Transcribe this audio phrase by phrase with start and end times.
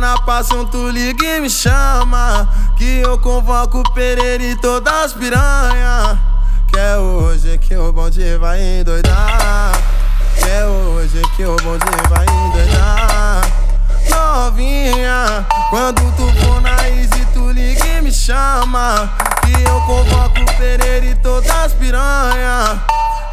[0.00, 2.48] na paixão, tu liga e me chama.
[2.76, 6.18] Que eu convoco o Pereira e todas as piranha.
[6.68, 9.72] Que é hoje que o bonde vai endoidar.
[10.36, 13.40] Que é hoje que o bonde vai endoidar.
[14.10, 19.10] Novinha, quando tu for na Easy, tu liga e me chama.
[19.44, 22.80] Que eu convoco o Pereira e todas as piranha.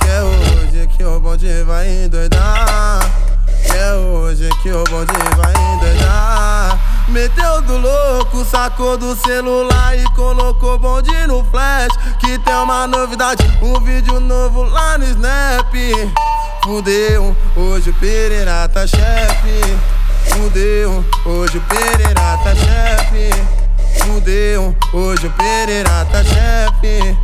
[0.00, 2.63] Que é hoje que o bonde vai endoidar.
[4.34, 7.06] Hoje que o bonde vai endoidar.
[7.06, 11.92] Meteu do louco, sacou do celular e colocou bonde no flash.
[12.18, 15.72] Que tem uma novidade, um vídeo novo lá no Snap.
[16.64, 19.78] Fudeu, hoje o Pereira tá chefe.
[20.30, 23.30] Fudeu, hoje o Pereira tá chefe.
[24.00, 27.16] Fudeu, hoje o Pereira tá chefe.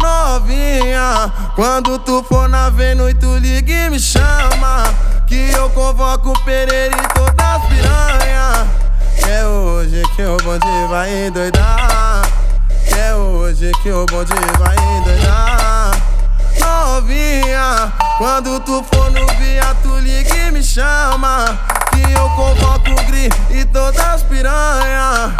[0.00, 5.13] Novinha, quando tu for na Vênus, tu liga e me chama.
[5.34, 8.68] Que eu convoco o Pereira e todas as piranha.
[9.28, 12.22] É hoje que o bonde vai endoidar.
[12.96, 15.90] É hoje que o bonde vai endoidar.
[16.60, 21.58] Novinha, quando tu for no via, tu liga e me chama.
[21.90, 25.34] Que eu convoco o Gri e todas as piranha.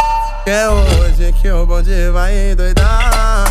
[0.45, 3.45] É hoje que o bonde vai endoidar.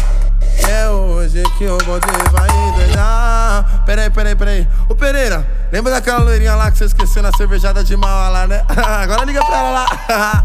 [0.69, 3.83] É hoje que o bonde vai endoidar.
[3.87, 4.69] Peraí, peraí, peraí.
[4.91, 8.65] Ô Pereira, lembra daquela loirinha lá que você esqueceu na cervejada de mal lá, né?
[9.03, 10.45] Agora liga pra ela lá.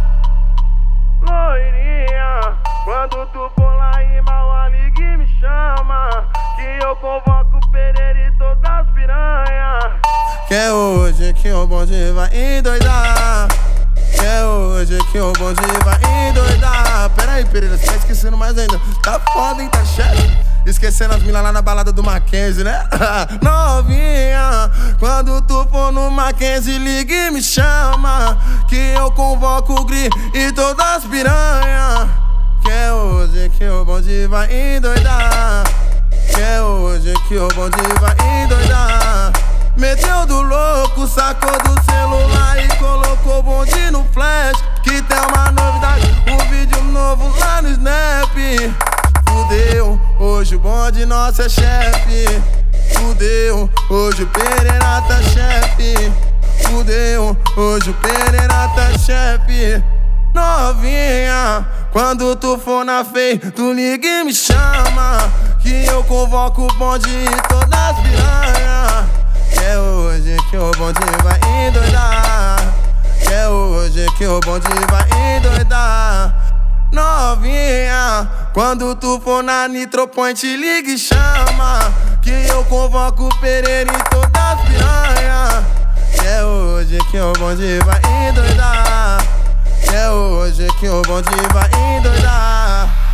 [1.21, 6.09] Loirinha, quando tu for lá em Mauá, liga e me chama.
[6.55, 9.99] Que eu convoco o Pereira e todas as piranha.
[10.47, 13.49] Que é hoje que o bonde vai endoidar.
[14.15, 17.07] Que é hoje que o bonde vai endoidar.
[17.15, 18.81] Pera aí, Pereira, você tá esquecendo mais ainda.
[19.03, 20.48] Tá foda, hein, tá chefe?
[20.79, 22.87] Esquecendo as minas lá na balada do Mackenzie, né?
[23.43, 28.37] Novinha, quando tu for no Mackenzie, liga e me chama.
[28.69, 32.07] Que eu convoco o Gri e todas as piranha.
[32.63, 35.65] Que é hoje que o bonde vai endoidar.
[36.33, 39.33] Que é hoje que o bonde vai endoidar.
[39.75, 44.63] Meteu do louco, sacou do celular e colocou bonde no flash.
[44.81, 47.37] Que tem uma novidade, um vídeo novo
[50.99, 52.41] bonde nosso é chefe.
[52.93, 56.11] Fudeu, hoje o Pereira tá chefe.
[56.63, 59.83] Fudeu, hoje o Pereira tá chefe.
[60.33, 65.31] Novinha, quando tu for na fei, tu liga e me chama.
[65.61, 67.95] Que eu convoco o bonde e todas as.
[69.53, 72.73] Que é hoje que o bonde vai endoidar.
[73.31, 76.48] É hoje que o bonde vai endoidar.
[76.91, 81.93] Novinha, quando tu for na Nitropoint, liga e chama.
[82.21, 85.65] Que eu convoco o Pereira e todas as piranha.
[86.13, 89.23] Que é hoje que o bonde vai endoidar.
[89.83, 93.08] Que é hoje que o bonde vai endoidar.